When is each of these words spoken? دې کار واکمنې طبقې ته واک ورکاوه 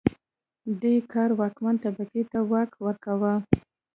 دې 0.81 0.95
کار 1.11 1.29
واکمنې 1.39 1.79
طبقې 1.85 2.23
ته 2.31 2.39
واک 2.51 2.71
ورکاوه 2.85 3.33